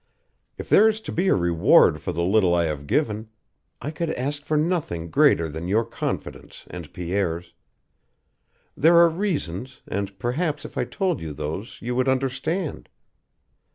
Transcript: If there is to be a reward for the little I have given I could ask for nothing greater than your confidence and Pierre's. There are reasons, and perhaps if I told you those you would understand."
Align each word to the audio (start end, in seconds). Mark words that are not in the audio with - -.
If 0.57 0.67
there 0.67 0.87
is 0.87 0.99
to 1.01 1.11
be 1.11 1.27
a 1.27 1.35
reward 1.35 2.01
for 2.01 2.11
the 2.11 2.23
little 2.23 2.55
I 2.55 2.63
have 2.65 2.87
given 2.87 3.29
I 3.79 3.91
could 3.91 4.09
ask 4.09 4.43
for 4.43 4.57
nothing 4.57 5.11
greater 5.11 5.47
than 5.47 5.67
your 5.67 5.85
confidence 5.85 6.65
and 6.71 6.91
Pierre's. 6.91 7.53
There 8.75 8.97
are 8.97 9.07
reasons, 9.09 9.83
and 9.87 10.17
perhaps 10.17 10.65
if 10.65 10.75
I 10.75 10.85
told 10.85 11.21
you 11.21 11.33
those 11.33 11.79
you 11.83 11.95
would 11.95 12.07
understand." 12.09 12.89